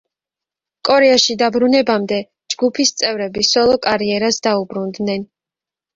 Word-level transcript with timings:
კორეაში 0.87 1.35
დაბრუნებამდე 1.41 2.19
ჯგუფის 2.53 2.95
წევრები 3.03 3.47
სოლო 3.51 3.77
კარიერას 3.87 4.41
დაუბრუნდნენ. 4.49 5.29